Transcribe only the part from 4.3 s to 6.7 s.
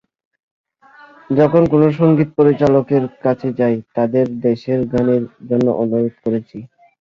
দেশের গানের জন্য অনুরোধ করেছি।